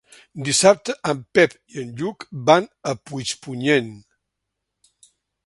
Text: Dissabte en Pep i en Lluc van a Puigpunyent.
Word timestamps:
Dissabte 0.45 0.95
en 1.11 1.19
Pep 1.39 1.53
i 1.75 1.77
en 1.83 1.91
Lluc 1.99 2.25
van 2.49 2.67
a 2.93 2.95
Puigpunyent. 3.11 3.93